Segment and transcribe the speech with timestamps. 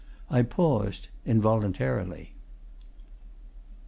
[0.31, 2.33] I paused involuntarily.